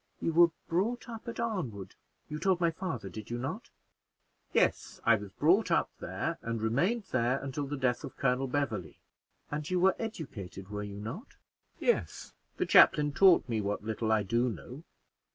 [0.19, 1.93] "You were brought up at Arnwood,
[2.27, 3.69] you told my father; did you not?"
[4.51, 8.97] "Yes, I was brought up there, and remained there until the death of Colonel Beverley."
[9.51, 11.35] "And you were educated, were you not?"
[11.77, 14.81] "Yes; the chaplain taught me what little I do know."